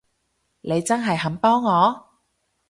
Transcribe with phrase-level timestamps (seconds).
[0.61, 2.09] 你真係肯幫我？